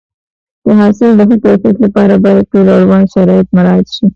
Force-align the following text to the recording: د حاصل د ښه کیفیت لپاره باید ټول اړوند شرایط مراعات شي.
د 0.65 0.67
حاصل 0.79 1.09
د 1.15 1.21
ښه 1.29 1.37
کیفیت 1.43 1.75
لپاره 1.85 2.13
باید 2.25 2.49
ټول 2.51 2.65
اړوند 2.77 3.05
شرایط 3.13 3.47
مراعات 3.55 3.87
شي. 3.95 4.05